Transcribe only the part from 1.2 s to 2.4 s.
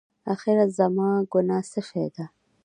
ګناه څه شی ده؟